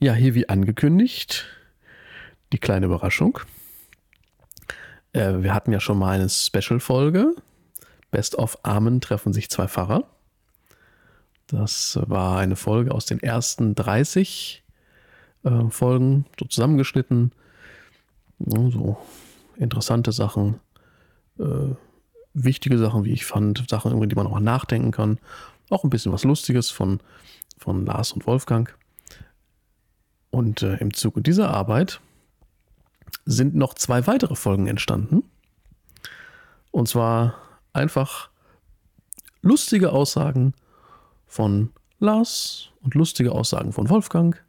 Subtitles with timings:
[0.00, 1.46] Ja, hier wie angekündigt,
[2.52, 3.40] die kleine Überraschung.
[5.12, 7.34] Äh, wir hatten ja schon mal eine Special-Folge.
[8.12, 10.04] Best of Amen treffen sich zwei Pfarrer.
[11.48, 14.62] Das war eine Folge aus den ersten 30
[15.42, 17.32] äh, Folgen, so zusammengeschnitten.
[18.38, 18.98] Ja, so
[19.56, 20.60] interessante Sachen,
[21.40, 21.74] äh,
[22.34, 25.18] wichtige Sachen, wie ich fand, Sachen, über die man auch nachdenken kann.
[25.70, 27.00] Auch ein bisschen was Lustiges von,
[27.58, 28.78] von Lars und Wolfgang.
[30.30, 32.00] Und äh, im Zuge dieser Arbeit
[33.24, 35.24] sind noch zwei weitere Folgen entstanden.
[36.70, 37.34] Und zwar
[37.72, 38.30] einfach
[39.42, 40.54] lustige Aussagen
[41.26, 44.42] von Lars und lustige Aussagen von Wolfgang.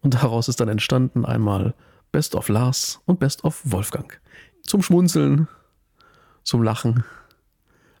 [0.00, 1.74] Und daraus ist dann entstanden einmal
[2.10, 4.20] Best of Lars und Best of Wolfgang.
[4.62, 5.48] Zum Schmunzeln,
[6.42, 7.04] zum Lachen,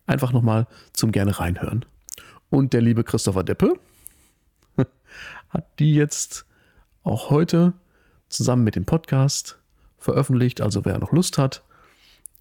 [0.06, 1.84] einfach nochmal zum gerne reinhören.
[2.50, 3.78] Und der liebe Christopher Deppe
[5.48, 6.44] hat die jetzt
[7.04, 7.72] auch heute
[8.28, 9.58] zusammen mit dem Podcast
[9.98, 10.60] veröffentlicht.
[10.60, 11.62] Also wer noch Lust hat,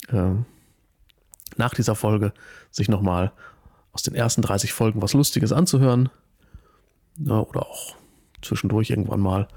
[0.09, 0.31] äh,
[1.57, 2.33] nach dieser Folge
[2.69, 3.31] sich nochmal
[3.93, 6.09] aus den ersten 30 Folgen was Lustiges anzuhören
[7.17, 7.95] ja, oder auch
[8.41, 9.47] zwischendurch irgendwann mal,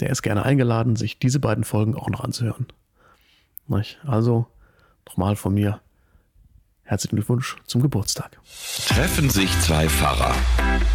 [0.00, 2.66] der ist gerne eingeladen, sich diese beiden Folgen auch noch anzuhören.
[4.06, 4.46] Also
[5.06, 5.80] nochmal von mir
[6.82, 8.38] herzlichen Glückwunsch zum Geburtstag.
[8.86, 10.34] Treffen sich zwei Pfarrer.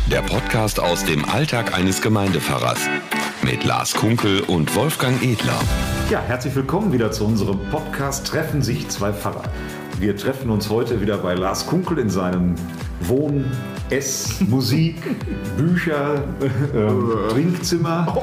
[0.09, 2.88] Der Podcast aus dem Alltag eines Gemeindepfarrers
[3.43, 5.59] mit Lars Kunkel und Wolfgang Edler.
[6.09, 9.43] Ja, herzlich willkommen wieder zu unserem Podcast Treffen sich zwei Pfarrer.
[9.99, 12.55] Wir treffen uns heute wieder bei Lars Kunkel in seinem
[13.02, 13.45] Wohn-,
[13.89, 15.02] Ess-, Musik-,
[15.58, 18.08] Bücher-, äh, Trinkzimmer.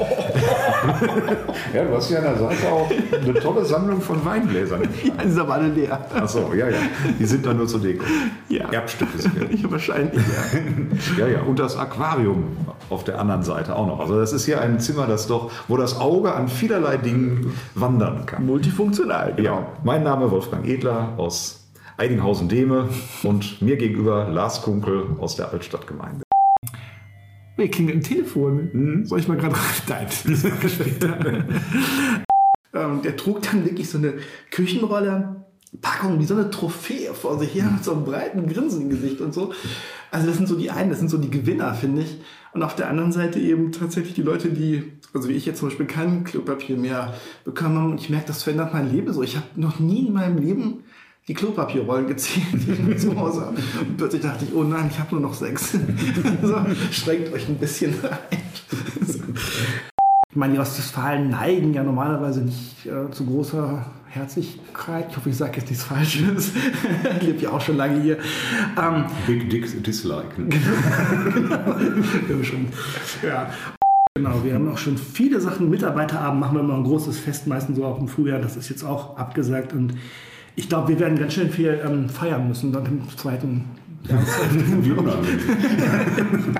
[1.73, 2.89] ja, du hast ja an der Seite auch
[3.21, 4.81] eine tolle Sammlung von Weingläsern.
[5.03, 5.99] Ja, die sind aber alle leer.
[6.13, 6.77] Achso, ja, ja.
[7.19, 8.03] Die sind da nur zur Deko.
[8.49, 8.69] Ja.
[8.71, 9.71] Erbstücke sind ja.
[9.71, 10.21] Wahrscheinlich,
[11.17, 11.17] ja.
[11.25, 11.41] ja, ja.
[11.41, 12.43] Und das Aquarium
[12.89, 13.99] auf der anderen Seite auch noch.
[13.99, 18.25] Also das ist hier ein Zimmer, das doch, wo das Auge an vielerlei Dingen wandern
[18.25, 18.45] kann.
[18.45, 19.49] Multifunktional, genau.
[19.49, 21.66] Ja, mein Name Wolfgang Edler aus
[21.97, 22.89] Eidinghausen-Dehme
[23.23, 26.23] und mir gegenüber Lars Kunkel aus der Altstadtgemeinde.
[27.57, 28.69] Nee, klingelt ein Telefon.
[28.71, 29.05] Mhm.
[29.05, 29.55] Soll ich mal gerade
[29.87, 30.07] rein?
[32.73, 34.15] Ähm, der trug dann wirklich so eine
[34.51, 35.37] Küchenrolle.
[35.81, 39.21] Packung wie so eine Trophäe vor sich her mit so einem breiten Grinsen im Gesicht
[39.21, 39.53] und so.
[40.11, 42.17] Also das sind so die einen, das sind so die Gewinner, finde ich.
[42.53, 45.69] Und auf der anderen Seite eben tatsächlich die Leute, die, also wie ich jetzt zum
[45.69, 47.13] Beispiel kein Klopapier mehr
[47.43, 47.91] bekommen haben.
[47.91, 49.23] Und ich merke, das verändert mein Leben so.
[49.23, 50.83] Ich habe noch nie in meinem Leben
[51.27, 53.57] die Klopapierrollen gezählt, die ich zu Hause habe.
[53.57, 55.71] Und plötzlich dachte ich, oh nein, ich habe nur noch sechs.
[56.41, 56.55] so,
[56.91, 58.17] schränkt euch ein bisschen ein.
[60.29, 65.07] Ich meine, die Ostwestfalen neigen ja normalerweise nicht äh, zu großer Herzlichkeit.
[65.09, 66.51] Ich hoffe, ich sage jetzt nichts Falsches.
[67.17, 68.17] ich lebe ja auch schon lange hier.
[68.79, 70.27] Ähm, Big Dick Dislike.
[70.35, 71.75] genau.
[72.27, 72.43] genau.
[72.43, 72.67] schon,
[73.23, 73.49] ja.
[74.13, 75.71] Genau, wir haben auch schon viele Sachen.
[75.71, 78.39] Mitarbeiterabend machen wir immer ein großes Fest, meistens so auch im Frühjahr.
[78.39, 79.95] Das ist jetzt auch abgesagt und
[80.57, 83.63] ich glaube, wir werden ganz schön viel ähm, feiern müssen dann im zweiten
[84.09, 84.17] ja,
[84.81, 86.55] Wie unangenehm.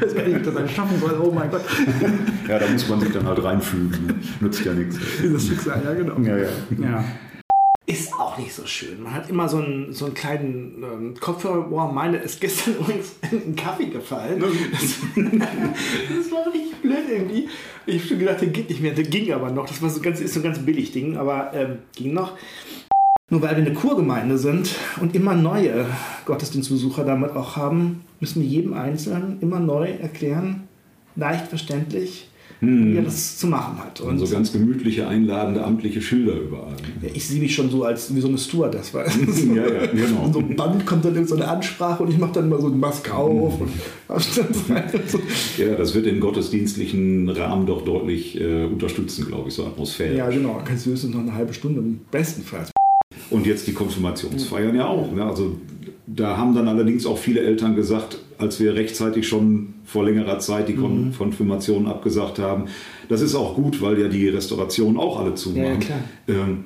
[0.00, 1.20] das werde ich das dann schaffen soll.
[1.20, 1.62] Oh mein Gott.
[2.48, 4.20] Ja, da muss man sich dann halt reinfügen.
[4.40, 4.96] Nutzt ja nichts.
[5.22, 6.18] Dieses Schicksal, ja, genau.
[6.20, 6.48] Ja, ja.
[6.80, 7.04] ja.
[7.86, 9.02] Ist auch nicht so schön.
[9.02, 11.62] Man hat immer so einen, so einen kleinen ähm, Kopfhörer.
[11.62, 14.38] Boah, meine ist gestern übrigens in einen Kaffee gefallen.
[14.40, 14.50] Das,
[15.16, 17.48] das war richtig blöd irgendwie.
[17.86, 18.92] Ich habe schon gedacht, der geht nicht mehr.
[18.92, 19.66] Der ging aber noch.
[19.66, 22.36] Das war so ganz, ist so ein ganz billig Ding, aber ähm, ging noch.
[23.30, 25.86] Nur weil wir eine Kurgemeinde sind und immer neue
[26.26, 30.64] Gottesdienstbesucher damit auch haben, müssen wir jedem Einzelnen immer neu erklären,
[31.14, 32.92] leicht verständlich, hm.
[32.92, 34.00] wie er das zu machen hat.
[34.00, 36.74] Und, und so ganz gemütliche, einladende, amtliche Schilder überall.
[37.02, 38.92] Ja, ich sehe mich schon so als wie so eine Stewardess.
[38.92, 39.54] Weißt du?
[39.54, 40.24] ja, ja, genau.
[40.24, 42.60] Und so ein Band kommt dann in so eine Ansprache und ich mache dann mal
[42.60, 43.60] so eine Maske auf.
[43.60, 43.70] Und
[45.56, 50.16] ja, das wird den gottesdienstlichen Rahmen doch deutlich äh, unterstützen, glaube ich, so Atmosphäre.
[50.16, 50.60] Ja, genau.
[50.64, 51.80] Kannst du höchstens noch eine halbe Stunde
[52.10, 52.72] bestenfalls.
[53.30, 55.12] Und jetzt die Konfirmationsfeiern ja auch.
[55.12, 55.24] Ne?
[55.24, 55.56] Also
[56.06, 60.68] da haben dann allerdings auch viele Eltern gesagt, als wir rechtzeitig schon vor längerer Zeit
[60.68, 61.16] die Kon mhm.
[61.16, 62.64] Konfirmation abgesagt haben,
[63.08, 65.84] das ist auch gut, weil ja die Restauration auch alle zumachen.
[66.26, 66.64] Ja, ähm,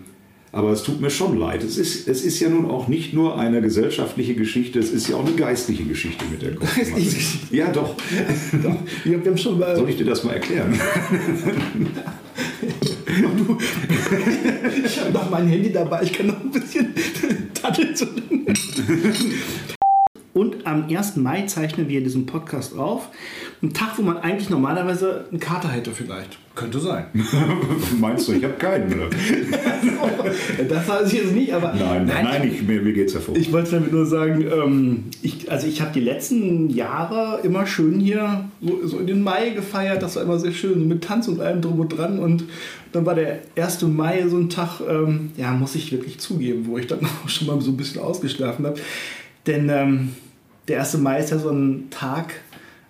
[0.53, 1.65] aber es tut mir schon leid.
[1.65, 5.17] Es ist, es ist ja nun auch nicht nur eine gesellschaftliche Geschichte, es ist ja
[5.17, 7.41] auch eine geistliche Geschichte mit der Konfirmation.
[7.51, 7.97] ja, doch.
[8.63, 8.77] doch.
[9.05, 10.79] Wir haben schon mal Soll ich dir das mal erklären?
[13.23, 13.59] Du,
[14.85, 16.93] ich habe noch mein Handy dabei, ich kann noch ein bisschen
[17.55, 18.07] Tattel zu.
[20.35, 21.17] Und am 1.
[21.17, 23.09] Mai zeichnen wir diesen Podcast auf.
[23.63, 26.39] Ein Tag, wo man eigentlich normalerweise einen Kater hätte vielleicht.
[26.57, 27.07] Könnte sein.
[28.01, 28.93] Meinst du, ich habe keinen?
[28.93, 29.11] Oder?
[30.69, 31.73] das weiß ich jetzt nicht, aber...
[31.73, 33.37] Nein, nein, nein ich, mir, mir geht es hervor.
[33.37, 38.01] Ich wollte damit nur sagen, ähm, ich, also ich habe die letzten Jahre immer schön
[38.01, 40.03] hier so, so in den Mai gefeiert.
[40.03, 42.19] Das war immer sehr schön, mit Tanz und allem drum und dran.
[42.19, 42.45] Und
[42.95, 43.83] dann war der 1.
[43.83, 47.49] Mai so ein Tag, ähm, ja, muss ich wirklich zugeben, wo ich dann auch schon
[47.49, 48.81] mal so ein bisschen ausgeschlafen habe.
[49.47, 50.11] Denn ähm,
[50.69, 50.99] der 1.
[50.99, 52.35] Mai ist ja so ein Tag,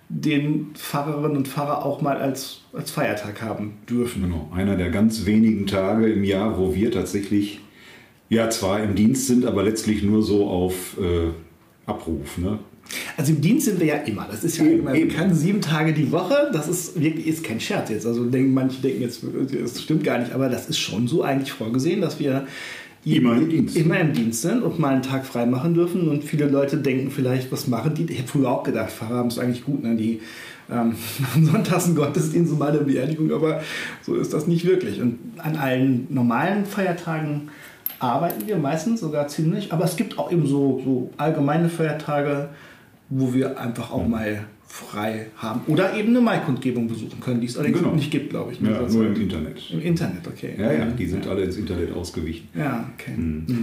[0.07, 4.21] den Pfarrerinnen und Pfarrer auch mal als, als Feiertag haben dürfen.
[4.21, 7.61] Genau, einer der ganz wenigen Tage im Jahr, wo wir tatsächlich
[8.29, 11.31] ja zwar im Dienst sind, aber letztlich nur so auf äh,
[11.87, 12.37] Abruf.
[12.37, 12.59] Ne?
[13.17, 14.27] Also im Dienst sind wir ja immer.
[14.29, 15.09] Das ist ja Eben, immer eben.
[15.09, 16.49] bekannt, sieben Tage die Woche.
[16.53, 18.05] Das ist wirklich ist kein Scherz jetzt.
[18.05, 19.21] Also denken, manche denken jetzt,
[19.61, 22.45] das stimmt gar nicht, aber das ist schon so eigentlich vorgesehen, dass wir
[23.03, 23.75] Immer im Dienst.
[23.77, 26.09] immer im Dienst sind und mal einen Tag frei machen dürfen.
[26.09, 28.11] Und viele Leute denken vielleicht, was machen die?
[28.11, 29.95] Ich habe früher auch gedacht, Pfarrer haben es eigentlich gut, ne?
[29.95, 30.21] die
[30.71, 33.61] ähm, machen sonntags einen Gottesdienst und mal eine Beerdigung, aber
[34.01, 35.01] so ist das nicht wirklich.
[35.01, 37.49] Und an allen normalen Feiertagen
[37.99, 42.49] arbeiten wir meistens sogar ziemlich, aber es gibt auch eben so, so allgemeine Feiertage,
[43.09, 47.55] wo wir einfach auch mal frei haben oder eben eine Maikundgebung besuchen können, die es
[47.57, 47.93] allerdings Genau.
[47.93, 48.59] nicht gibt, glaube ich.
[48.59, 49.57] Ja, Das- nur im Internet.
[49.71, 50.49] Im Internet, okay.
[50.57, 52.49] Ja, ja, die sind alle ins Internet ausgewichen.
[52.57, 53.13] Ja, okay.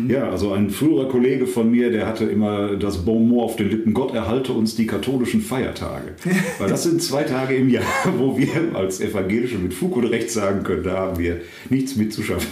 [0.08, 3.68] Ja, also ein früherer Kollege von mir, der hatte immer das Bon mot auf den
[3.68, 6.14] Lippen, Gott erhalte uns die katholischen Feiertage.
[6.58, 7.82] Weil das sind zwei Tage im Jahr,
[8.16, 12.12] wo wir als Evangelische mit Fug und Recht sagen können, da haben wir nichts mit
[12.14, 12.48] zu schaffen.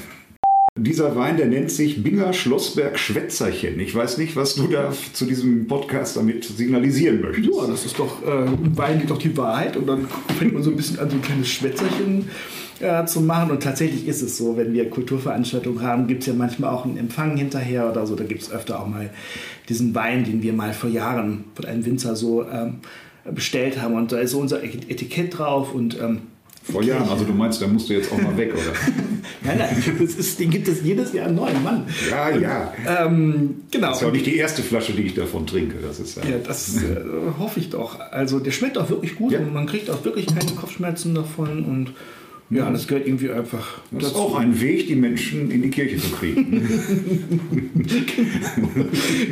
[0.83, 3.79] Dieser Wein, der nennt sich Binger Schlossberg Schwätzerchen.
[3.81, 7.51] Ich weiß nicht, was du da zu diesem Podcast damit signalisieren möchtest.
[7.55, 8.47] Ja, das ist doch, äh,
[8.77, 11.23] Wein liegt doch die Wahrheit und dann fängt man so ein bisschen an, so ein
[11.23, 12.31] kleines Schwätzerchen
[12.81, 13.51] äh, zu machen.
[13.51, 16.97] Und tatsächlich ist es so, wenn wir Kulturveranstaltungen haben, gibt es ja manchmal auch einen
[16.97, 18.15] Empfang hinterher oder so.
[18.17, 19.11] Da gibt es öfter auch mal
[19.69, 22.77] diesen Wein, den wir mal vor Jahren von einem Winzer so ähm,
[23.35, 23.95] bestellt haben.
[23.95, 26.23] Und da ist so unser Etikett drauf und ähm,
[26.73, 28.63] Vor Jahren, also du meinst, da musst du jetzt auch mal weg, oder?
[29.43, 31.87] nein, nein, das ist, den gibt es jedes Jahr einen neuen Mann.
[32.11, 32.73] Ja, ja.
[32.87, 33.89] Ähm, genau.
[33.89, 35.77] Das ist ja auch nicht die erste Flasche, die ich davon trinke.
[35.83, 36.23] Das ist ja.
[36.31, 36.97] Ja, das äh,
[37.39, 37.99] hoffe ich doch.
[38.01, 39.39] Also der schmeckt auch wirklich gut Ja.
[39.41, 41.93] und man kriegt auch wirklich keine Kopfschmerzen davon und
[42.51, 45.97] ja, das gehört irgendwie einfach Das ist auch ein Weg, die Menschen in die Kirche
[45.99, 46.69] zu kriegen.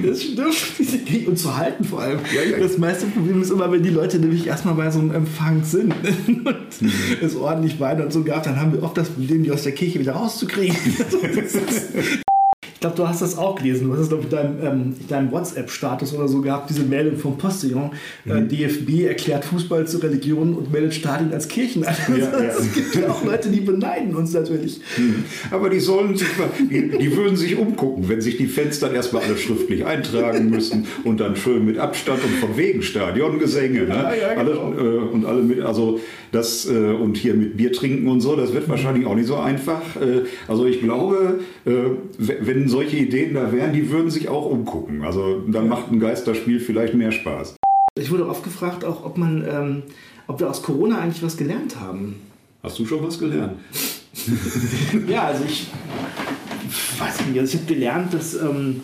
[0.04, 1.26] Das stimmt.
[1.26, 2.18] Und zu halten vor allem.
[2.34, 2.58] Ja, ja.
[2.58, 5.92] Das meiste Problem ist immer, wenn die Leute nämlich erstmal bei so einem Empfang sind
[6.26, 6.44] und
[6.80, 6.92] Mhm.
[7.22, 9.72] es ordentlich Wein und so gab, dann haben wir oft das Problem, die aus der
[9.72, 10.76] Kirche wieder rauszukriegen.
[12.78, 13.88] Ich glaube, du hast das auch gelesen.
[13.88, 16.84] Du hast es, glaube ich, in deinem, ähm, in deinem WhatsApp-Status oder so gehabt, diese
[16.84, 17.90] Meldung vom Postillon.
[18.24, 18.32] Mhm.
[18.32, 21.96] Äh, DFB erklärt Fußball zur Religion und meldet Stadien als Kirchen an.
[22.06, 22.50] Also, Ja, ja.
[22.50, 24.80] Es gibt ja auch Leute, die beneiden uns natürlich.
[25.50, 28.94] Aber die sollen sich mal, die, die würden sich umgucken, wenn sich die Fans dann
[28.94, 33.80] erstmal alle schriftlich eintragen müssen und dann schön mit Abstand und von wegen Stadiongesänge.
[33.80, 33.88] Ne?
[33.88, 34.66] Ja, ja, genau.
[34.66, 35.98] alle, äh, und alle mit, also
[36.32, 39.36] das äh, und hier mit Bier trinken und so, das wird wahrscheinlich auch nicht so
[39.36, 39.82] einfach.
[39.96, 41.70] Äh, also ich glaube, äh,
[42.18, 45.02] wenn solche Ideen da wären, die würden sich auch umgucken.
[45.02, 47.56] Also dann macht ein Geisterspiel vielleicht mehr Spaß.
[47.98, 49.82] Ich wurde oft gefragt, auch, ob man, ähm,
[50.26, 52.16] ob wir aus Corona eigentlich was gelernt haben.
[52.62, 53.58] Hast du schon was gelernt?
[55.08, 55.68] Ja, also ich
[56.98, 58.80] weiß nicht, also ich habe gelernt, dass ähm,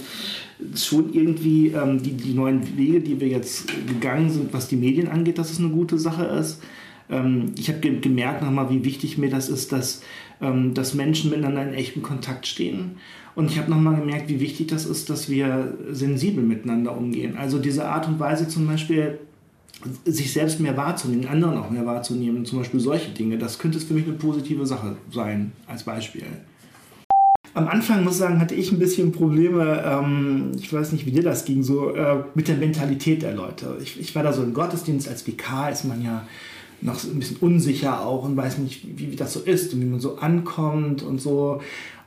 [0.77, 5.09] schon irgendwie ähm, die, die neuen Wege, die wir jetzt gegangen sind, was die Medien
[5.09, 6.63] angeht, dass es eine gute Sache ist.
[7.11, 10.03] Ähm, ich habe ge gemerkt nochmal, wie wichtig mir das ist, dass,
[10.41, 12.97] ähm, dass Menschen miteinander in echtem Kontakt stehen.
[13.35, 17.37] Und ich habe nochmal gemerkt, wie wichtig das ist, dass wir sensibel miteinander umgehen.
[17.37, 19.19] Also diese Art und Weise zum Beispiel,
[20.05, 23.95] sich selbst mehr wahrzunehmen, anderen auch mehr wahrzunehmen, zum Beispiel solche Dinge, das könnte für
[23.95, 26.25] mich eine positive Sache sein, als Beispiel.
[27.53, 31.13] Am Anfang muss ich sagen, hatte ich ein bisschen Probleme, ähm, ich weiß nicht, wie
[31.13, 33.79] dir das ging, so äh, mit der Mentalität der Leute.
[33.81, 36.27] Ich, ich war da so im Gottesdienst, als Vikar ist man ja
[36.85, 39.81] noch so ein bisschen unsicher auch und weiß nicht, wie, wie das so ist und
[39.81, 41.61] wie man so ankommt und so.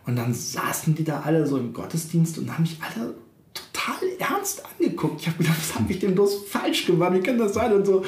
[0.05, 3.15] Und dann saßen die da alle so im Gottesdienst und haben mich alle
[3.53, 5.21] total ernst angeguckt.
[5.21, 7.13] Ich habe gedacht, was habe ich denn bloß falsch gemacht?
[7.15, 7.73] Wie kann das sein?
[7.73, 8.03] Und so.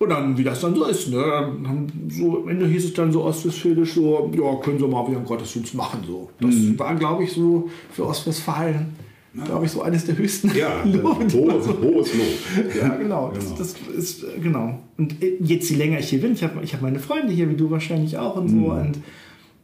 [0.00, 1.22] Und dann, wie das dann so ist, ne?
[1.62, 5.18] Dann so, am Ende hieß es dann so ostwestfälisch so, ja, können Sie mal wieder
[5.18, 6.00] einen Gottesdienst machen.
[6.04, 6.30] So.
[6.40, 8.96] Das war, glaube ich, so für Ostwestfalen,
[9.34, 12.74] glaube ich, so eines der höchsten Ja, man hohes, so hohes Lob.
[12.80, 13.32] ja, genau.
[13.34, 14.78] Das, das ist, äh, genau.
[14.98, 17.48] Und äh, jetzt, je länger ich hier bin, ich habe ich hab meine Freunde hier,
[17.50, 18.72] wie du wahrscheinlich auch und so.
[18.72, 18.98] Und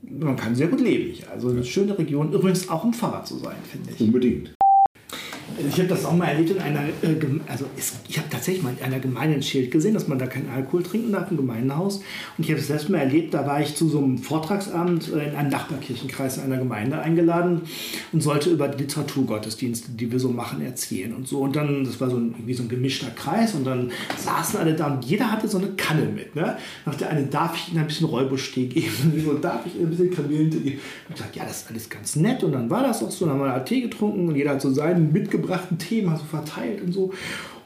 [0.03, 1.31] man kann sehr gut leben hier.
[1.31, 2.33] Also eine schöne Region.
[2.33, 4.01] Übrigens auch um Fahrrad zu sein, finde ich.
[4.01, 4.58] Unbedingt.
[5.69, 7.67] Ich habe das auch mal erlebt in einer, äh, also
[8.09, 10.83] ich habe tatsächlich mal in einer Gemeinde ein Schild gesehen, dass man da keinen Alkohol
[10.83, 11.97] trinken darf im Gemeindehaus.
[12.37, 15.29] Und ich habe das letzte Mal erlebt, da war ich zu so einem Vortragsabend äh,
[15.29, 17.63] in einem Nachbarkirchenkreis in einer Gemeinde eingeladen
[18.13, 21.41] und sollte über die Literaturgottesdienste, die wir so machen, erzählen und so.
[21.41, 24.75] Und dann, das war so ein, irgendwie so ein gemischter Kreis und dann saßen alle
[24.75, 26.35] da und jeder hatte so eine Kanne mit.
[26.35, 26.57] Ne?
[26.87, 28.89] Nach der eine, darf ich Ihnen ein bisschen Räubusch-Tee geben?
[29.29, 30.79] So, darf ich Ihnen ein bisschen Kamillentee geben?
[31.09, 32.43] Ich gesagt, ja, das ist alles ganz nett.
[32.45, 34.71] Und dann war das auch so, dann haben wir Tee getrunken und jeder hat so
[34.71, 37.13] seinen mitgebrachten Tee mal so verteilt und so.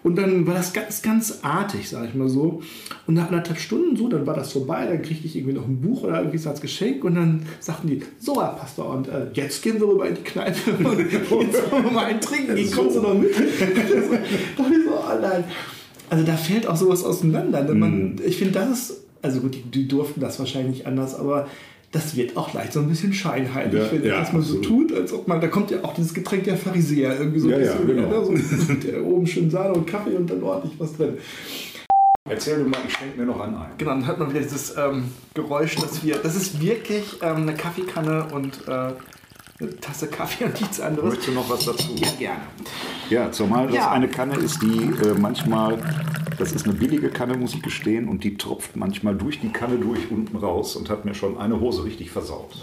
[0.04, 2.60] Und dann war das ganz, ganz artig, sag ich mal so.
[3.06, 5.80] Und nach anderthalb Stunden so, dann war das vorbei, dann kriegte ich irgendwie noch ein
[5.80, 9.26] Buch oder irgendwie so als Geschenk und dann sagten die, so Herr Pastor, und äh,
[9.34, 12.70] jetzt gehen wir rüber in die Kneipe und jetzt wollen wir mal einen trinken, gehen,
[12.72, 13.30] kommst du noch mit?
[13.36, 15.44] da ich so, oh nein.
[16.10, 17.62] Also da fällt auch sowas auseinander.
[17.62, 21.14] Denn man, Ich finde, das ist, also gut, die, die durften das wahrscheinlich nicht anders,
[21.14, 21.46] aber
[21.92, 24.92] das wird auch leicht so ein bisschen scheinheilig, Ja, wenn ja, dass man so tut,
[24.92, 27.64] als ob man, da kommt ja auch dieses Getränk der Pharisäer irgendwie so Ja, ein
[27.64, 28.30] ja, bisschen, genau.
[28.30, 31.18] ne, so, der oben schön Sahne und Kaffee und dann ordentlich was drin.
[32.28, 33.70] Erzähl du mal, ich schenke mir noch einen ein.
[33.78, 37.54] Genau, dann hat man wieder dieses ähm, Geräusch, dass wir, das ist wirklich ähm, eine
[37.54, 38.92] Kaffeekanne und äh,
[39.62, 41.08] eine Tasse Kaffee und nichts anderes.
[41.10, 41.94] Möchtest du noch was dazu?
[41.96, 42.40] Ja, gerne.
[43.10, 43.90] Ja, zumal das Ja.
[43.90, 45.78] eine Kanne ist, die äh, manchmal,
[46.38, 49.76] das ist eine billige Kanne, muss ich gestehen, und die tropft manchmal durch die Kanne
[49.76, 52.54] durch unten raus und hat mir schon eine Hose richtig versaut.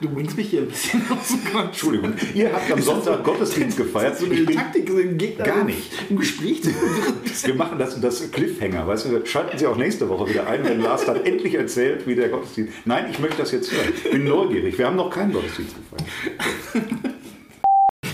[0.00, 1.64] Du winkst mich hier ein bisschen aus dem Kopf.
[1.66, 4.18] Entschuldigung, ihr habt am Sonntag Gottesdienst gefeiert.
[4.18, 5.90] So eine Taktik, so Gegner Gar nicht.
[6.10, 6.70] im Gespräch zu
[7.44, 10.80] Wir machen das, das Cliffhanger, weißt du, schalten Sie auch nächste Woche wieder ein, wenn
[10.80, 12.72] Lars dann endlich erzählt, wie der Gottesdienst.
[12.84, 13.92] Nein, ich möchte das jetzt hören.
[13.96, 14.76] Ich bin neugierig.
[14.78, 17.14] Wir haben noch keinen Gottesdienst gefeiert.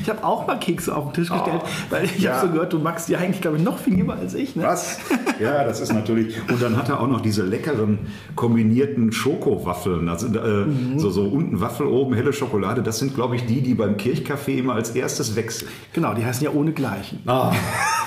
[0.00, 2.34] Ich habe auch mal Kekse auf den Tisch gestellt, weil ich Ja.
[2.36, 4.56] habe so gehört, du magst die eigentlich, glaube ich, noch viel lieber als ich.
[4.56, 4.62] Ne?
[4.64, 4.98] Was?
[5.40, 6.36] Ja, das ist natürlich.
[6.50, 7.98] Und dann hat er auch noch diese leckeren
[8.36, 10.08] kombinierten Schokowaffeln.
[10.08, 10.66] Also äh,
[10.96, 12.82] so, so unten Waffel, oben helle Schokolade.
[12.82, 15.68] Das sind, glaube ich, die, die beim Kirchcafé immer als erstes wechseln.
[15.92, 17.20] Genau, die heißen ja ohne Gleichen.
[17.26, 17.52] Ah.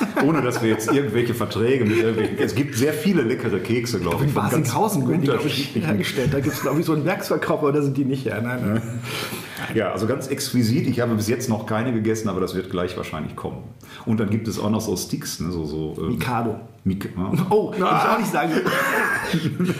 [0.25, 2.37] Ohne dass wir jetzt irgendwelche Verträge mit irgendwelchen.
[2.39, 4.29] Es gibt sehr viele leckere Kekse, glaube ich.
[4.29, 6.33] In Basinghausen werden die, glaube ich, hergestellt.
[6.33, 8.41] Da gibt es, glaube ich, so einen Werksverkauf, aber da sind die nicht her.
[8.41, 8.81] Nein, nein.
[9.73, 10.87] Ja, also ganz exquisit.
[10.87, 13.59] Ich habe bis jetzt noch keine gegessen, aber das wird gleich wahrscheinlich kommen.
[14.05, 15.95] Und dann gibt es auch noch so Sticks, ne, so so.
[15.99, 16.59] ähm, Mikado.
[16.83, 17.31] Mik ja.
[17.49, 18.51] Oh, kann ich auch nicht sagen.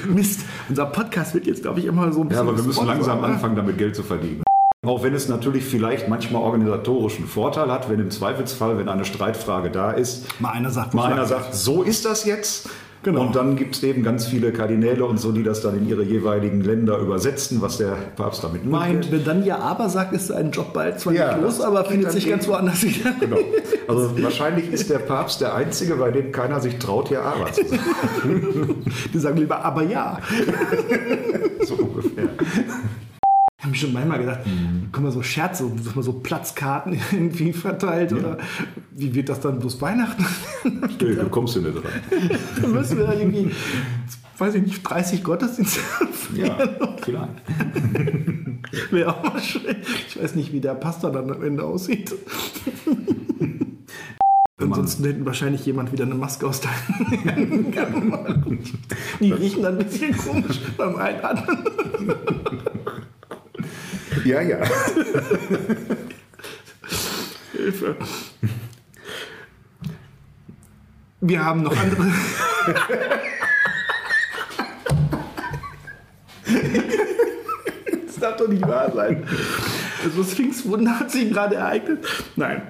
[0.07, 2.47] Mist, unser Podcast wird jetzt, glaube ich, immer so ein Ja, bisschen.
[2.47, 4.43] aber wir müssen langsam anfangen, damit Geld zu verdienen.
[4.85, 9.71] Auch wenn es natürlich vielleicht manchmal organisatorischen Vorteil hat, wenn im Zweifelsfall, wenn eine Streitfrage
[9.71, 12.69] da ist, Mal einer sagt, mal einer sagt, so ist das jetzt.
[13.03, 13.21] Genau.
[13.21, 16.03] Und dann gibt es eben ganz viele Kardinäle und so, die das dann in ihre
[16.03, 19.11] jeweiligen Länder übersetzen, was der Papst damit meint.
[19.11, 21.83] Wenn, wenn dann ja aber sagt, ist sein Job bald zwar Ja, nicht los, aber
[21.83, 23.11] findet sich ganz woanders wieder.
[23.19, 23.37] Genau.
[23.85, 27.67] Also wahrscheinlich ist der Papst der Einzige, bei dem keiner sich traut, ja aber zu
[27.67, 28.81] sagen.
[29.13, 30.19] Die sagen lieber, aber ja.
[33.73, 34.91] Ich schon manchmal gedacht, Mhm.
[34.91, 38.37] können wir so Scherze, dass man so Platzkarten irgendwie verteilt oder
[38.91, 40.25] wie wird das dann bloß Weihnachten?
[40.63, 41.91] Nee, du kommst du nicht dran.
[42.61, 43.51] Dann müssen wir dann irgendwie,
[44.37, 45.79] weiß ich nicht, 30 Gottesdienste
[46.35, 46.57] Ja,
[47.01, 47.41] vielleicht.
[48.91, 49.75] Wäre auch mal schön.
[50.07, 52.13] Ich weiß nicht, wie der Pastor dann am Ende aussieht.
[54.57, 58.39] Ansonsten hätten wahrscheinlich jemand wieder eine Maske aus gemacht.
[59.19, 61.57] Die riechen dann ein bisschen komisch beim Einatmen.
[64.23, 64.57] Ja, ja.
[67.51, 67.95] Hilfe.
[71.21, 72.11] Wir haben noch andere.
[78.05, 79.23] Das darf doch nicht wahr sein.
[80.03, 82.05] Also das Pfingstwunder hat sich gerade ereignet.
[82.35, 82.63] Nein.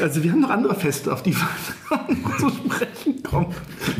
[0.00, 1.48] Also wir haben noch andere Feste, auf die wir
[2.38, 3.54] zu sprechen kommen.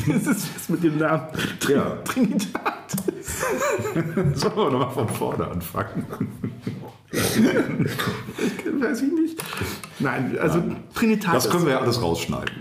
[0.06, 1.26] Dieses Fest mit dem Namen
[1.58, 1.96] Trin Ja.
[2.04, 3.44] Trinitatis.
[4.34, 6.06] Sollen wir nochmal von vorne anfangen?
[8.80, 9.42] Weiß ich nicht.
[9.98, 10.62] Nein, also
[10.94, 11.44] Trinitatis.
[11.44, 12.54] Das können wir ja alles rausschneiden.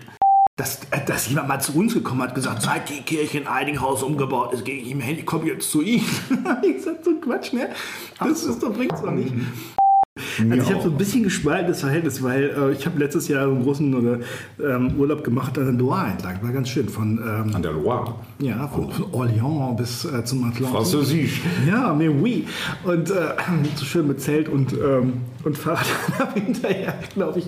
[0.56, 4.04] dass, äh, dass jemand mal zu uns gekommen hat, gesagt, seit die Kirche in Eidinghaus
[4.04, 6.04] umgebaut ist, gehe ich ihm hin, ich komme jetzt zu ihm.
[6.64, 7.70] ich gesagt, so Quatsch, ne?
[8.20, 9.34] Das ist doch, bringt's doch nicht.
[10.40, 13.64] Also ich habe so ein bisschen gespaltenes Verhältnis, weil äh, ich habe letztes Jahr einen
[13.64, 14.20] großen oder,
[14.64, 16.42] ähm, Urlaub gemacht an der Loire entlang.
[16.42, 16.90] War ganz schön.
[16.90, 18.16] Von, ähm, An der Loire.
[18.40, 20.70] ja, von, von Orléans bis äh, zum Atlantik.
[20.70, 21.42] Französisch.
[21.68, 22.46] Ja, mais oui.
[22.84, 23.14] Und äh,
[23.76, 25.14] so schön mit Zelt und, ähm,
[25.44, 25.86] und Fahrrad
[26.34, 27.48] hinterher, glaube ich,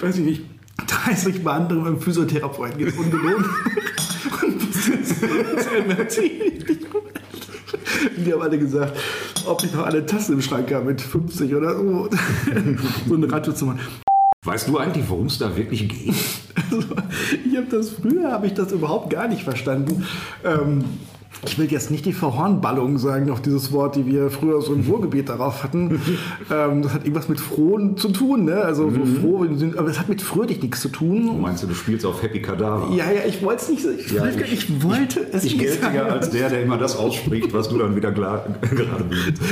[0.00, 0.42] weiß ich nicht,
[0.86, 3.44] 30 Behandlungen beim Physiotherapeuten jetzt ungelogen.
[4.42, 7.03] und wir ziemlich gut.
[8.16, 8.96] Die haben alle gesagt,
[9.46, 12.08] ob ich noch eine Tasse im Schrank habe mit 50 oder so.
[13.08, 13.80] so eine Ratte zu machen.
[14.42, 16.14] Weißt du eigentlich, worum es da wirklich geht?
[16.70, 16.86] Also,
[17.44, 20.06] ich habe das früher habe ich das überhaupt gar nicht verstanden.
[20.44, 20.84] Ähm,
[21.46, 24.80] ich will jetzt nicht die Verhornballung sagen auf dieses Wort, die wir früher so im
[24.90, 26.00] Ruhrgebiet darauf hatten.
[26.50, 28.56] ähm, das hat irgendwas mit Frohen zu tun, ne?
[28.56, 29.16] Also so Mhm.
[29.20, 31.40] froh, aber es hat mit fröhlich nichts zu tun.
[31.40, 32.88] Meinst du, du spielst auf Happy Kadaver?
[32.94, 33.84] Ja, ja, ich wollte es nicht.
[33.84, 36.96] Ich, Ja, wollte- ich, wollte es Ich nicht gelte ja als der, der immer das
[36.96, 39.42] ausspricht, was du dann wieder klar, gerade bildest.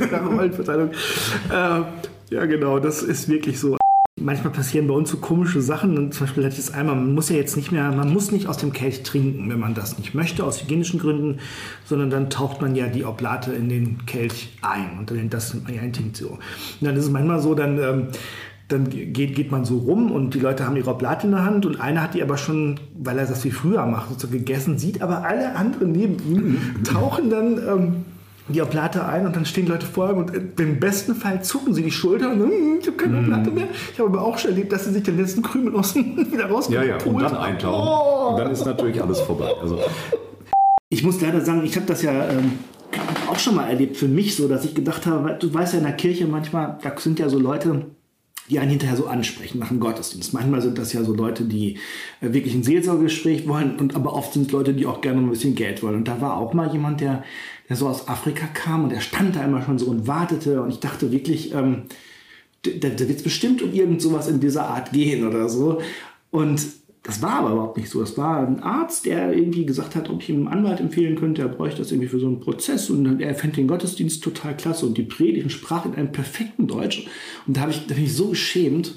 [0.08, 0.90] Klare Rollenverteilung.
[0.90, 3.76] Äh, ja, genau, das ist wirklich so.
[4.22, 5.98] Manchmal passieren bei uns so komische Sachen.
[5.98, 8.56] Und zum Beispiel das einmal, man muss ja jetzt nicht mehr, man muss nicht aus
[8.56, 11.38] dem Kelch trinken, wenn man das nicht möchte, aus hygienischen Gründen,
[11.84, 15.56] sondern dann taucht man ja die Oblate in den Kelch ein und dann nennt das
[15.72, 16.32] ja ein Tinktur.
[16.32, 16.40] Und
[16.80, 18.06] dann ist es manchmal so, dann, ähm,
[18.68, 21.66] dann geht, geht man so rum und die Leute haben ihre Oblate in der Hand
[21.66, 25.02] und einer hat die aber schon, weil er das wie früher macht, sozusagen gegessen, sieht
[25.02, 28.04] aber alle anderen neben ihm, tauchen dann ähm,
[28.48, 31.82] die Oblate ein und dann stehen Leute vor ihm und im besten Fall zucken sie
[31.82, 33.68] die Schulter und sagen, "Hm, ich habe keine Oblate mehr.
[33.92, 36.40] Ich habe aber auch schon erlebt, dass sie sich den letzten Krümel aus dem wieder
[36.40, 38.32] Ja, rausgeholt ja, und dann eintauchen.
[38.34, 39.50] Und dann ist natürlich alles vorbei.
[39.60, 39.78] Also,
[40.88, 42.52] Ich muss leider sagen, ich habe das ja ähm,
[43.30, 45.84] auch schon mal erlebt für mich so, dass ich gedacht habe, du weißt ja in
[45.86, 47.86] der Kirche manchmal, da sind ja so Leute,
[48.48, 50.34] die einen hinterher so ansprechen nach dem Gottesdienst.
[50.34, 51.78] Manchmal sind das ja so Leute, die
[52.20, 55.30] äh, wirklich ein Seelsorgegespräch wollen und aber oft sind es Leute, die auch gerne ein
[55.30, 55.96] bisschen Geld wollen.
[55.96, 57.24] Und da war auch mal jemand, der,
[57.68, 60.70] der so aus Afrika kam und der stand da immer schon so und wartete und
[60.70, 61.84] ich dachte wirklich, ähm,
[62.62, 65.80] da, da wird es bestimmt um irgend sowas in dieser Art gehen oder so.
[66.30, 66.64] Und
[67.02, 68.00] das war aber überhaupt nicht so.
[68.00, 71.42] Es war ein Arzt, der irgendwie gesagt hat, ob ich ihm einen Anwalt empfehlen könnte.
[71.42, 74.86] Er bräuchte das irgendwie für so einen Prozess und er fände den Gottesdienst total klasse
[74.86, 77.08] und die Predigt und sprach in einem perfekten Deutsch.
[77.46, 78.94] Und da, habe ich, da bin ich so geschämt,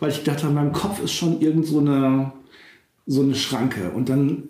[0.00, 2.32] weil ich dachte, in meinem Kopf ist schon irgend so eine,
[3.06, 3.90] so eine Schranke.
[3.90, 4.48] Und dann,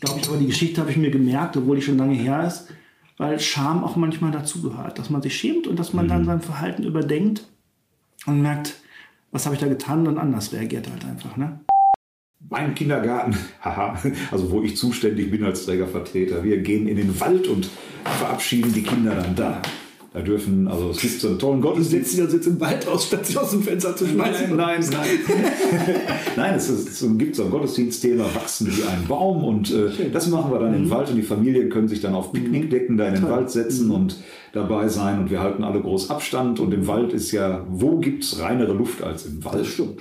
[0.00, 2.68] glaube ich, aber die Geschichte habe ich mir gemerkt, obwohl die schon lange her ist,
[3.16, 6.84] weil Scham auch manchmal dazugehört, dass man sich schämt und dass man dann sein Verhalten
[6.84, 7.48] überdenkt
[8.26, 8.76] und merkt,
[9.32, 11.36] was habe ich da getan und dann anders reagiert halt einfach.
[11.36, 11.58] Ne?
[12.48, 13.98] Mein Kindergarten, haha,
[14.30, 17.68] also wo ich zuständig bin als Trägervertreter, wir gehen in den Wald und
[18.18, 19.62] verabschieden die Kinder dann da.
[20.12, 22.12] Da dürfen, also es gibt so einen tollen Du Gottesdienst.
[22.12, 24.54] setzt dich jetzt im Wald aus, statt sie aus dem Fenster zu schmeißen.
[24.54, 25.08] Nein, nein, nein.
[26.36, 30.28] nein, es, ist, es gibt so ein Gottesdienstthema, wachsen wie ein Baum und äh, das
[30.28, 33.14] machen wir dann im Wald und die Familien können sich dann auf Picknickdecken da in
[33.14, 34.18] den Wald setzen und
[34.52, 38.22] dabei sein und wir halten alle groß Abstand und im Wald ist ja, wo gibt
[38.22, 39.62] es reinere Luft als im Wald?
[39.62, 40.00] Das stimmt.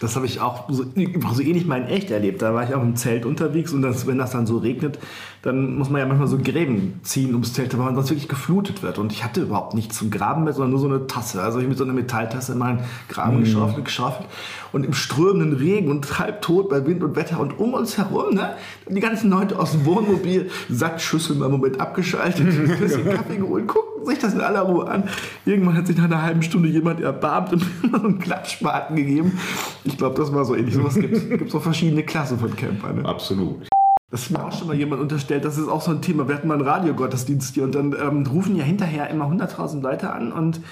[0.00, 0.84] Das habe ich auch so,
[1.34, 2.42] so ähnlich mal in echt erlebt.
[2.42, 4.98] Da war ich auch im Zelt unterwegs und das, wenn das dann so regnet,
[5.42, 8.82] dann muss man ja manchmal so Gräben ziehen ums Zelt, weil man sonst wirklich geflutet
[8.82, 8.98] wird.
[8.98, 11.42] Und ich hatte überhaupt nichts zum Graben mehr, sondern nur so eine Tasse.
[11.42, 14.28] Also ich mit so einer Metalltasse in meinen Graben geschaufelt, geschaufelt.
[14.72, 18.34] Und im strömenden Regen und halb tot bei Wind und Wetter und um uns herum,
[18.34, 18.54] ne,
[18.88, 23.68] die ganzen Leute aus dem Wohnmobil, Sackschüssel mal im Moment abgeschaltet, ein bisschen Kaffee geholt,
[23.68, 25.04] gucken sich das in aller Ruhe an.
[25.46, 29.38] Irgendwann hat sich nach einer halben Stunde jemand erbarmt und mir so einen Klatschspaten gegeben.
[29.84, 30.74] Ich glaube, das war so ähnlich.
[30.74, 32.96] Sowas gibt es so verschiedene Klassen von Campern.
[32.96, 33.04] Ne?
[33.04, 33.68] Absolut.
[34.10, 35.44] Das ist mir auch schon mal jemand unterstellt.
[35.44, 36.28] Das ist auch so ein Thema.
[36.28, 40.10] Wir hatten mal einen Radiogottesdienst hier und dann ähm, rufen ja hinterher immer 100.000 Leute
[40.10, 40.62] an und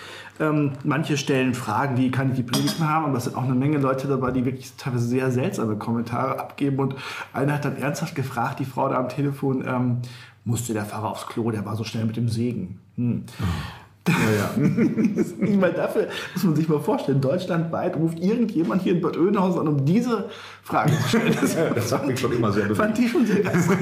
[0.40, 3.44] ähm, manche stellen Fragen, wie kann ich die Predigt mehr haben, aber es sind auch
[3.44, 6.94] eine Menge Leute dabei, die wirklich teilweise sehr seltsame Kommentare abgeben und
[7.34, 9.98] einer hat dann ernsthaft gefragt, die Frau da am Telefon, ähm,
[10.44, 12.80] musste der Pfarrer aufs Klo, der war so schnell mit dem Segen.
[12.96, 13.24] Hm.
[15.40, 19.60] Ich meine, dafür muss man sich mal vorstellen, deutschlandweit ruft irgendjemand hier in Bad Oeynhausen
[19.60, 20.28] an, um diese
[20.62, 21.36] Frage zu stellen.
[21.40, 22.78] Das Das hat mich schon immer sehr bewegt.
[22.78, 23.78] fand ich schon sehr geistreich.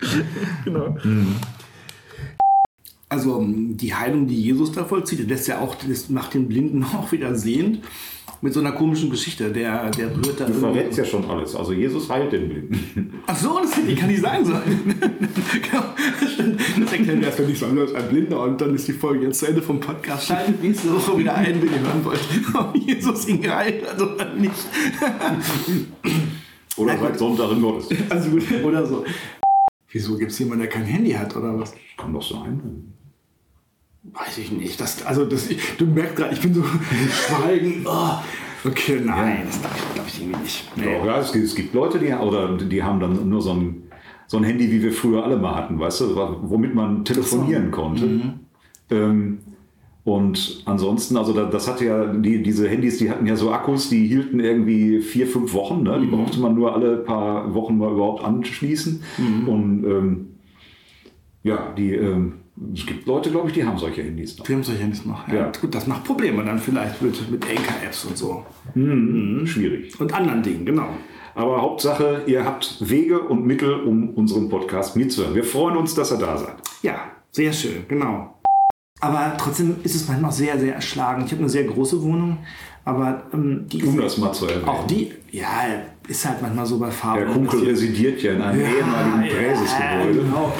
[0.64, 0.96] genau.
[3.08, 6.84] Also ähm, die Heilung, die Jesus da vollzieht, lässt ja auch, das macht den Blinden
[6.84, 7.84] auch wieder sehend.
[8.44, 9.50] Mit so einer komischen Geschichte.
[9.50, 11.56] Der, der berührt da Du verrätst ja schon alles.
[11.56, 13.22] Also Jesus heilt den Blinden.
[13.26, 14.60] Ach so, das hätte ich kann nicht sein sollen.
[15.62, 15.84] genau,
[16.20, 16.60] das stimmt.
[16.60, 19.38] Das erklären wir erstmal nicht so als ein Blinder und dann ist die Folge jetzt
[19.38, 20.26] zu Ende vom Podcast.
[20.26, 22.20] Schaltet nächste Woche wieder ein, wenn ihr hören wollt,
[22.54, 24.52] ob Jesus ihn geheilt hat oder nicht.
[26.76, 28.12] Oder seit Sonntag im Gottesdienst.
[28.12, 29.06] Also gut, oder so.
[29.88, 31.72] Wieso gibt es jemanden, der kein Handy hat oder was?
[31.96, 32.92] Kann doch sein.
[34.12, 34.80] Weiß ich nicht.
[34.80, 37.86] Das, also das, du merkst gerade, ich bin so schweigen.
[37.94, 38.18] Oh.
[38.66, 40.72] Okay, nein, das glaube ich, glaub ich irgendwie nicht.
[40.76, 41.06] Nee.
[41.06, 43.82] Ja, es, gibt, es gibt Leute, die, oder die haben dann nur so ein,
[44.26, 48.36] so ein Handy, wie wir früher alle mal hatten, weißt du, womit man telefonieren konnte.
[48.90, 49.38] Ähm,
[50.04, 53.90] und ansonsten, also da, das hatte ja, die, diese Handys, die hatten ja so Akkus,
[53.90, 55.82] die hielten irgendwie vier, fünf Wochen.
[55.82, 56.00] Ne?
[56.00, 59.02] Die brauchte man nur alle paar Wochen mal überhaupt anschließen.
[59.46, 60.26] Und ähm,
[61.42, 62.34] ja, die, ähm,
[62.72, 64.48] es gibt Leute, glaube ich, die haben solche Handys noch.
[64.48, 65.26] Wir haben solche Handys noch.
[65.28, 65.34] Ja.
[65.34, 65.52] Ja.
[65.60, 68.46] Gut, das macht Probleme dann vielleicht mit, mit Anchor-Apps und so.
[68.74, 69.98] Schwierig.
[70.00, 70.88] Und anderen Dingen, genau.
[71.34, 75.34] Aber Hauptsache, ihr habt Wege und Mittel, um unseren Podcast mitzuhören.
[75.34, 76.54] Wir freuen uns, dass ihr da seid.
[76.82, 78.33] Ja, sehr schön, genau.
[79.00, 81.26] Aber trotzdem ist es manchmal sehr, sehr erschlagend.
[81.26, 82.38] Ich habe eine sehr große Wohnung
[82.84, 84.68] Aber ähm, die Um das mal zu erwähnen.
[84.68, 85.48] auch die, ja,
[86.06, 87.24] ist halt manchmal so bei Farben.
[87.24, 90.20] Der Kunkel residiert ja in einem ehemaligen Präsesgebäude.
[90.20, 90.52] Genau.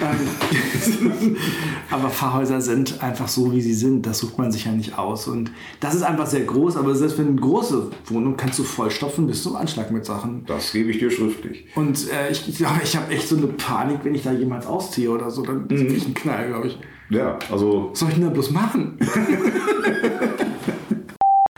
[0.00, 1.36] Ähm,
[1.90, 4.06] aber Pfarrhäuser sind einfach so, wie sie sind.
[4.06, 5.26] Das sucht man sich ja nicht aus.
[5.26, 5.50] Und
[5.80, 6.76] das ist einfach sehr groß.
[6.76, 10.44] Aber selbst wenn eine große Wohnung kannst du vollstopfen bis zum Anschlag mit Sachen.
[10.46, 11.66] Das gebe ich dir schriftlich.
[11.74, 15.10] Und äh, ich, ja, ich habe echt so eine Panik, wenn ich da jemals ausziehe
[15.10, 15.42] oder so.
[15.42, 16.78] Dann krieg ich einen Knall, glaube ich.
[17.12, 18.98] Ja, also Was soll ich denn da bloß machen?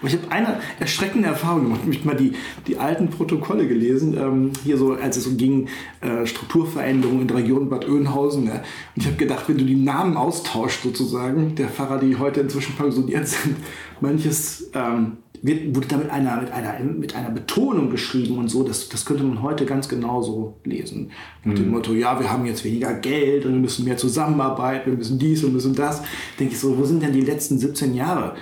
[0.06, 1.80] Ich habe eine erschreckende Erfahrung gemacht.
[1.88, 2.34] Ich habe mal die,
[2.66, 5.68] die alten Protokolle gelesen, ähm, hier so, als es ging,
[6.02, 8.44] äh, Strukturveränderungen in der Region Bad Oeynhausen.
[8.44, 8.52] Ne?
[8.52, 8.62] Und
[8.96, 13.26] ich habe gedacht, wenn du die Namen austauscht sozusagen, der Pfarrer, die heute inzwischen pensioniert
[13.28, 13.56] sind,
[14.02, 18.62] manches ähm, wird, wurde da mit einer, mit, einer, mit einer Betonung geschrieben und so,
[18.62, 21.10] das, das könnte man heute ganz genauso lesen.
[21.44, 24.96] Nach dem Motto, ja, wir haben jetzt weniger Geld und wir müssen mehr zusammenarbeiten, wir
[24.96, 26.02] müssen dies und müssen das.
[26.40, 28.36] Denke ich so, wo sind denn die letzten 17 Jahre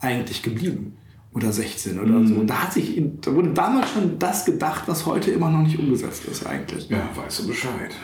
[0.00, 0.96] eigentlich geblieben?
[1.32, 2.34] Oder 16 oder so.
[2.34, 5.78] Und da hat sich, da wurde damals schon das gedacht, was heute immer noch nicht
[5.78, 6.90] umgesetzt ist eigentlich.
[6.90, 7.94] ja, weißt du Bescheid.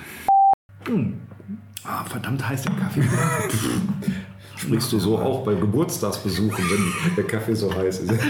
[1.85, 3.03] Ah, verdammt heiß der Kaffee.
[4.59, 8.12] Sprichst du so auch bei Geburtstagsbesuchen, wenn der Kaffee so heiß ist?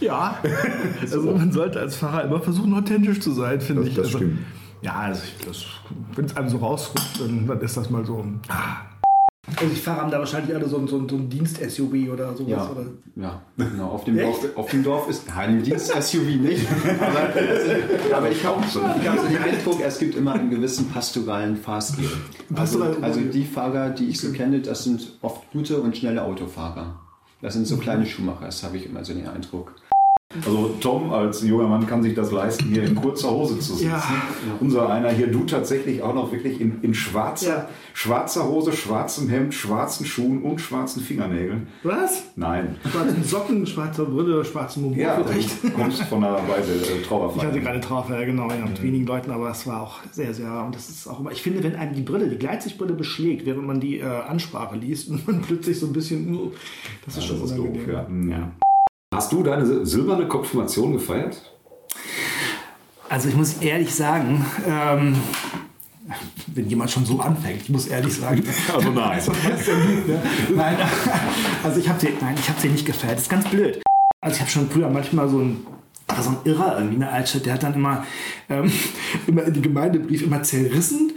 [0.00, 0.38] Ja,
[1.00, 3.94] also man sollte als Pfarrer immer versuchen, authentisch zu sein, finde ich.
[3.94, 4.38] das also, stimmt.
[4.82, 5.22] Ja, also
[6.14, 8.24] wenn es einem so rausrutscht, dann, dann ist das mal so.
[8.48, 8.89] Ah.
[9.60, 12.34] Also die Fahrer haben da wahrscheinlich alle so ein, so ein, so ein Dienst-SUV oder
[12.34, 12.48] sowas.
[12.48, 12.86] Ja, Oder?
[13.16, 13.88] ja, genau.
[13.88, 14.16] Auf dem?
[14.18, 16.66] Dorf, auf dem Dorf ist kein Dienst-SUV nicht.
[17.00, 20.88] Aber, aber ich habe so, ich hab so den Eindruck, es gibt immer einen gewissen
[20.88, 22.10] pastoralen Fahrstil.
[22.54, 27.00] Also, also die Fahrer, die ich so kenne, das sind oft gute und schnelle Autofahrer.
[27.42, 29.74] Das sind so kleine Schuhmacher, das habe ich immer so den Eindruck.
[30.32, 33.88] Also Tom als junger Mann kann sich das leisten, hier in kurzer Hose zu sitzen.
[33.90, 34.00] Ja.
[34.60, 37.68] Unser einer hier, du tatsächlich auch noch wirklich in, in schwarzer, Ja.
[37.94, 41.66] schwarzer Hose, schwarzem Hemd, schwarzen Schuhen und schwarzen Fingernägeln.
[41.82, 42.22] Was?
[42.36, 42.76] Nein.
[42.88, 45.64] Schwarzen Socken, schwarze Brille, schwarzen Mumbo Ja, vielleicht.
[45.64, 47.48] du kommst von der Weise äh, Ich Trauerfeier.
[47.48, 50.72] hatte gerade Trauerfeier, genau, ja, mit wenigen Leuten, aber es war auch sehr, sehr, und
[50.76, 53.80] das ist auch immer, ich finde, wenn einem die Brille, die Gleitsichtbrille beschlägt, während man
[53.80, 56.52] die äh, Ansprache liest und man plötzlich so ein bisschen, uh,
[57.04, 58.30] das ist schon Das ist doof, unangenehm.
[58.30, 58.50] ja.
[59.12, 61.42] Hast du deine sil- silberne Konfirmation gefeiert?
[63.08, 65.16] Also ich muss ehrlich sagen, ähm,
[66.46, 68.44] wenn jemand schon so anfängt, ich muss ehrlich sagen.
[68.72, 69.20] Also nein.
[69.88, 70.22] Lieb, ne?
[70.54, 70.76] Nein,
[71.64, 73.14] also ich habe sie, nein, ich habe sie nicht gefeiert.
[73.16, 73.82] Das ist ganz blöd.
[74.20, 75.66] Also ich habe schon früher manchmal so ein
[76.20, 78.04] so ein Irrer irgendwie in der Altstadt, der hat dann immer,
[78.48, 78.70] ähm,
[79.28, 81.09] immer in die Gemeindebrief immer zerrissen,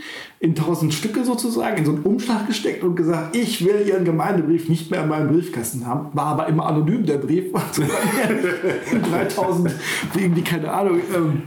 [0.44, 4.68] in tausend Stücke sozusagen, in so einen Umschlag gesteckt und gesagt, ich will Ihren Gemeindebrief
[4.68, 6.10] nicht mehr in meinem Briefkasten haben.
[6.12, 7.46] War aber immer anonym, der Brief.
[7.54, 7.84] Also
[8.92, 9.74] in 3000
[10.16, 11.44] irgendwie, keine Ahnung, ähm,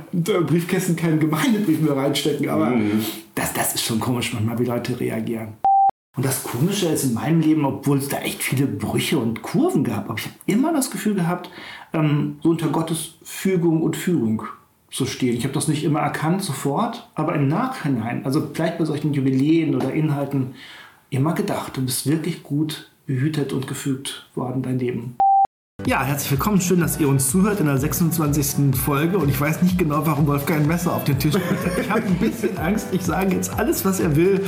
[0.47, 2.49] Briefkästen keinen Gemeindebrief mehr reinstecken.
[2.49, 2.73] Aber
[3.35, 5.59] das, das ist schon komisch manchmal, wie Leute reagieren.
[6.17, 9.85] Und das Komische ist in meinem Leben, obwohl es da echt viele Brüche und Kurven
[9.85, 11.51] gab, aber ich habe immer das Gefühl gehabt,
[11.93, 14.45] ähm, so unter Gottes Fügung und Führung
[14.91, 15.37] zu stehen.
[15.37, 19.75] Ich habe das nicht immer erkannt sofort, aber im Nachhinein, also vielleicht bei solchen Jubiläen
[19.75, 20.55] oder Inhalten,
[21.11, 25.17] immer gedacht, du bist wirklich gut behütet und gefügt worden, dein Leben.
[25.87, 26.61] Ja, herzlich willkommen.
[26.61, 28.75] Schön, dass ihr uns zuhört in der 26.
[28.75, 29.19] Folge.
[29.19, 31.79] Und ich weiß nicht genau, warum Wolfgang ein Messer auf den Tisch legt.
[31.81, 32.89] Ich habe ein bisschen Angst.
[32.91, 34.45] Ich sage jetzt alles, was er will.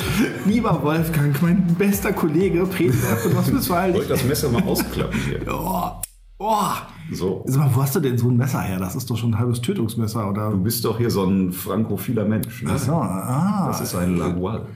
[0.47, 3.95] Lieber Wolfgang, mein bester Kollege, Prediger von Ostwestfalen.
[3.95, 5.41] Ich das Messer mal ausklappen hier?
[5.49, 5.93] Oh,
[6.39, 6.73] oh.
[7.13, 7.45] So.
[7.47, 8.79] Sag mal, wo hast du denn so ein Messer her?
[8.79, 10.51] Das ist doch schon ein halbes Tötungsmesser, oder?
[10.51, 12.63] Du bist doch hier so ein frankophiler Mensch.
[12.63, 12.79] Ne?
[12.79, 13.67] So, ah.
[13.69, 14.67] Das ist ein Lagual.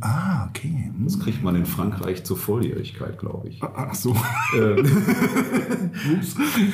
[0.00, 0.90] Ah, okay.
[0.94, 1.04] Hm.
[1.04, 3.60] Das kriegt man in Frankreich zur Volljährigkeit, glaube ich.
[3.62, 4.14] Ach so.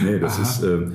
[0.02, 0.92] Nee, das ist, ähm,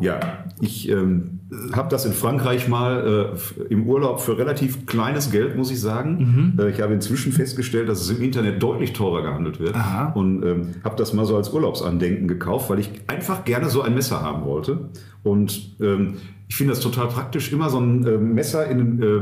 [0.00, 1.40] ja, ich ähm,
[1.72, 6.56] habe das in Frankreich mal äh, im Urlaub für relativ kleines Geld, muss ich sagen.
[6.58, 9.74] Äh, ich habe inzwischen festgestellt, dass es im Internet deutlich teurer gehandelt wird.
[9.74, 10.12] Aha.
[10.14, 13.94] Und ähm, habe das mal so als Urlaubsandenken gekauft, weil ich einfach gerne so ein
[13.94, 14.88] Messer haben wollte.
[15.22, 16.14] Und ähm,
[16.48, 19.20] ich finde das total praktisch, immer so ein äh, Messer in, äh,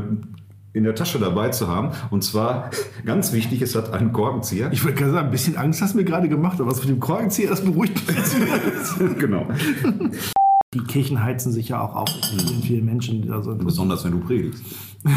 [0.73, 1.91] in der Tasche dabei zu haben.
[2.11, 2.71] Und zwar,
[3.05, 4.71] ganz wichtig, es hat einen Korkenzieher.
[4.73, 6.89] Ich wollte gerade sagen, ein bisschen Angst hast du mir gerade gemacht, aber was mit
[6.89, 9.47] dem Korkenzieher, das beruhigt mich genau.
[10.73, 12.09] Die Kirchen heizen sich ja auch auf.
[12.09, 13.65] Es sind viele Menschen, die da sind.
[13.65, 14.63] Besonders wenn du predigst.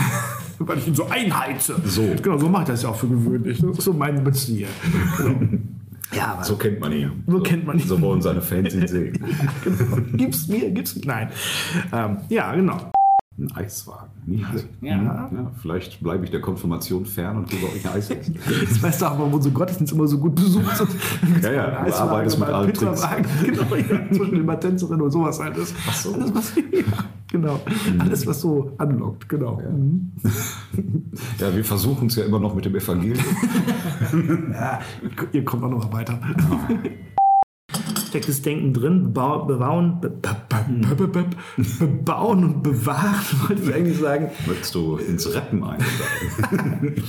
[0.57, 1.75] Weil ich ihn so einheize.
[1.85, 2.01] So.
[2.23, 3.61] Genau, so mache ich das ja auch für gewöhnlich.
[3.61, 4.67] Das ist so mein Stil.
[5.17, 5.39] Genau.
[6.11, 7.23] Ja, So kennt man ihn.
[7.25, 7.87] So kennt man ihn.
[7.87, 9.17] So wollen seine Fans ihn sehen.
[10.13, 11.29] gib's mir, gib's Nein.
[11.91, 12.91] Ähm, ja, genau.
[13.35, 14.11] Ein Eiswagen.
[14.27, 14.45] Nicht?
[14.81, 14.95] Ja.
[14.95, 15.51] ja.
[15.59, 18.35] Vielleicht bleibe ich der Konfirmation fern und gebe euch ein Eis essen.
[18.61, 20.89] Jetzt weißt du auch, warum unsere Gottesdienste immer so gut besucht sind.
[21.41, 25.39] Ja, ja, du Eiswagen, arbeitest mit allen Pizzawagen, Genau, ja, zwischen den Tänzerinnen und sowas
[25.39, 25.75] halt ist.
[25.87, 26.13] Ach so.
[26.13, 26.83] Alles, was, ja,
[27.31, 27.59] genau.
[27.97, 29.59] Alles, was so anlockt, genau.
[29.59, 30.11] Mhm.
[31.39, 33.25] Ja, wir versuchen es ja immer noch mit dem Evangelium.
[34.51, 34.79] Ja,
[35.31, 36.19] ihr kommt auch noch mal weiter.
[38.09, 39.05] steckt das Denken drin.
[39.05, 40.01] Bebau, bebauen,
[40.67, 41.23] be, be, be, be,
[41.57, 43.15] be, bebauen und bewahren,
[43.47, 44.29] wollte ich eigentlich sagen.
[44.45, 46.95] Möchtest du ins Rappen einsteigen?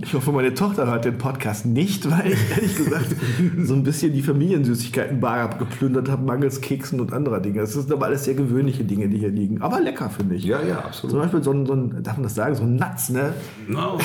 [0.00, 3.16] Ich hoffe, meine Tochter hört den Podcast nicht, weil ich ehrlich gesagt
[3.58, 7.60] so ein bisschen die Familiensüßigkeiten-Bar abgeplündert habe, mangels Keksen und anderer Dinge.
[7.60, 9.60] Das sind aber alles sehr gewöhnliche Dinge, die hier liegen.
[9.60, 10.44] Aber lecker, finde ich.
[10.44, 11.22] ja, ja, Zum absolut.
[11.22, 13.34] Beispiel so ein, so ein, darf man das sagen, so ein Nuts, ne?
[13.66, 13.98] No.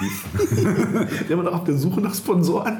[1.28, 2.78] Der man auch auf der Suche nach Sponsoren,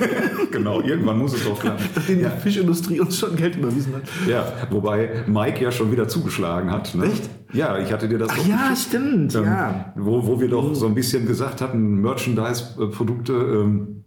[0.50, 1.84] genau, irgendwann muss es doch klappen.
[1.94, 4.02] nachdem die Fischindustrie uns schon Geld überwiesen hat.
[4.28, 6.94] Ja, wobei Mike ja schon wieder zugeschlagen hat.
[6.94, 7.06] Ne?
[7.06, 7.28] Echt?
[7.52, 9.92] Ja, ich hatte dir das Ach doch ja, stimmt, Ähm, ja.
[9.96, 13.99] Wo, wo wir doch so ein bisschen gesagt hatten, Merchandise-Produkte, ähm,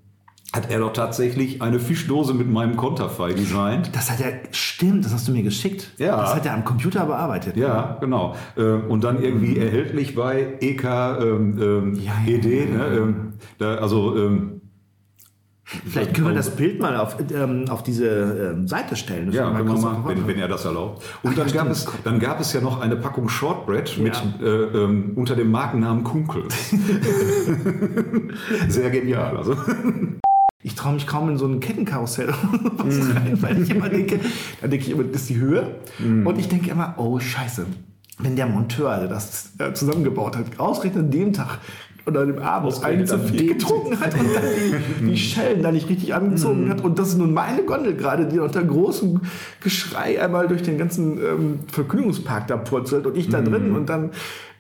[0.54, 3.90] hat er doch tatsächlich eine Fischdose mit meinem Konterfei designt.
[3.96, 5.92] Das hat er, stimmt, das hast du mir geschickt.
[5.98, 6.16] Ja.
[6.22, 7.58] Das hat er am Computer bearbeitet.
[7.58, 8.36] Ja, genau.
[8.56, 12.46] Äh, Und dann irgendwie erhältlich bei EK ähm, ähm, Ja, ja, ED.
[12.72, 12.86] Ne?
[12.98, 14.60] Ähm, da, also ähm,
[15.66, 19.28] Vielleicht können wir das Bild mal auf, ähm, auf diese ähm, Seite stellen.
[19.28, 21.04] Das Ja, können wir mal, wenn, wenn er das erlaubt.
[21.24, 24.14] Und Ach, dann, ja, gab es, dann gab es ja noch eine Packung Shortbread mit,
[24.40, 24.46] Ja.
[24.46, 26.44] äh, ähm, unter dem Markennamen Kunkel.
[28.68, 29.36] Sehr genial.
[29.38, 29.56] Also.
[30.64, 32.28] Ich traue mich kaum in so ein Kettenkarussell
[32.84, 33.12] Mhm.
[33.12, 34.20] rein, weil ich immer denke,
[34.62, 35.76] da denke ich immer, das ist die Höhe.
[36.00, 37.66] Und ich denke immer, oh Scheiße,
[38.20, 41.60] wenn der Monteur, der das äh, zusammengebaut hat, ausgerechnet an dem Tag
[42.06, 44.44] oder an dem Abend einen zu viel getrunken hat und dann
[45.02, 46.82] die, die Schellen da nicht richtig angezogen hat.
[46.84, 49.22] Und das ist nun meine Gondel gerade, die unter großem
[49.62, 54.12] Geschrei einmal durch den ganzen ähm, Vergnügungspark da purzelt und ich da drin und dann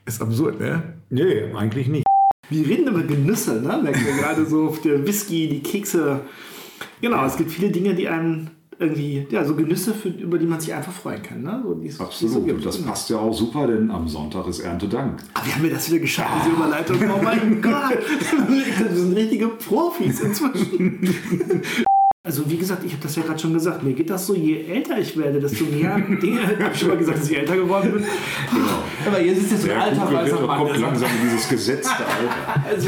[0.05, 0.83] ist absurd, ne?
[1.09, 2.05] Nee, eigentlich nicht.
[2.49, 3.79] Wir reden über Genüsse, ne?
[3.81, 6.21] Merken wir gerade so auf der Whisky, die Kekse.
[7.01, 8.47] Genau, es gibt viele Dinge, die einem
[8.79, 11.41] irgendwie, ja, so Genüsse, für, über die man sich einfach freuen kann.
[11.41, 11.61] Ne?
[11.63, 12.45] So, die es- die es so Absolut.
[12.47, 12.65] gibt.
[12.65, 15.23] Das passt ja auch super, denn am Sonntag ist Erntedank.
[15.35, 16.97] Ah, wir haben ja das wieder geschafft, diese Überleitung.
[17.17, 17.97] Oh mein Gott,
[18.49, 21.07] wir sind richtige Profis inzwischen.
[22.25, 24.63] Also wie gesagt, ich habe das ja gerade schon gesagt, mir geht das so, je
[24.63, 27.91] älter ich werde, desto mehr Dinge, habe ich schon mal gesagt, dass ich älter geworden
[27.91, 28.05] bin.
[29.05, 30.57] Aber jetzt ist das so ein alter weißer Mann.
[30.57, 32.63] kommt langsam in dieses gesetzte Alter.
[32.65, 32.87] Also,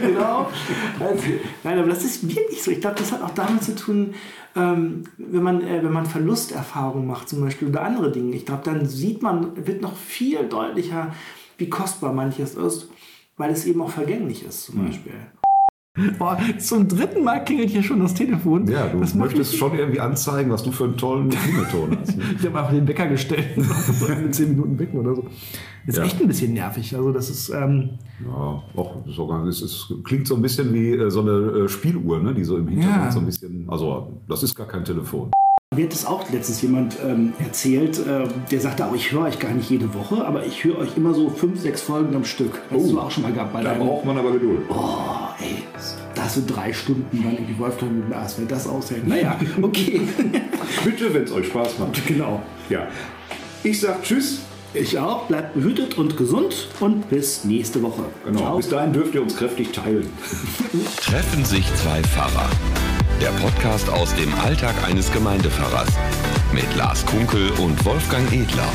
[0.00, 0.50] genau.
[0.98, 1.24] Also,
[1.62, 2.72] nein, aber das ist wirklich so.
[2.72, 4.14] Ich glaube, das hat auch damit zu tun,
[4.56, 8.34] ähm, wenn, man, äh, wenn man Verlusterfahrungen macht zum Beispiel oder andere Dinge.
[8.34, 11.14] Ich glaube, dann sieht man, wird noch viel deutlicher,
[11.58, 12.88] wie kostbar manches ist,
[13.36, 15.12] weil es eben auch vergänglich ist zum Beispiel.
[16.18, 18.66] Boah, zum dritten Mal klingelt hier schon das Telefon.
[18.66, 22.16] Ja, du das möchtest schon irgendwie anzeigen, was du für einen tollen Klingelton hast.
[22.16, 22.24] ne?
[22.38, 23.44] Ich habe einfach den Wecker gestellt.
[24.24, 25.26] in 10 Minuten wecken oder so.
[25.86, 26.04] Ist Ja.
[26.04, 26.96] echt ein bisschen nervig.
[26.96, 27.50] Also, das ist.
[27.50, 27.90] Ähm,
[28.26, 31.30] Ja, auch sogar, es, es klingt so ein bisschen wie äh, so eine
[31.64, 33.12] äh, Spieluhr, ne, die so im Hintergrund Ja.
[33.12, 33.66] so ein bisschen.
[33.68, 35.30] Also, das ist gar kein Telefon.
[35.74, 39.38] Mir hat das auch letztens jemand ähm, erzählt, äh, der sagte auch, ich höre euch
[39.38, 42.60] gar nicht jede Woche, aber ich höre euch immer so fünf, sechs Folgen am Stück.
[42.70, 44.60] Hast du auch schon mal gehabt bei Da braucht man aber Geduld.
[44.68, 44.74] Oh,
[45.42, 45.62] ey,
[46.14, 49.06] da hast du drei Stunden dann irgendwie Wolfgang mit Lars, wenn das aushält.
[49.06, 50.00] Naja, okay.
[50.84, 52.06] Bitte, wenn es euch Spaß macht.
[52.06, 52.42] genau.
[52.68, 52.86] Ja.
[53.62, 54.40] Ich sag Tschüss.
[54.74, 55.26] Ich auch.
[55.26, 58.04] Bleibt behütet und gesund und bis nächste Woche.
[58.24, 58.38] Genau.
[58.40, 58.56] Ciao.
[58.56, 60.08] Bis dahin dürft ihr uns kräftig teilen.
[60.96, 62.48] Treffen sich zwei Pfarrer.
[63.20, 65.90] Der Podcast aus dem Alltag eines Gemeindepfarrers.
[66.54, 68.68] Mit Lars Kunkel und Wolfgang Edler.